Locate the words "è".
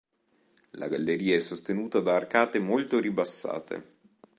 1.35-1.39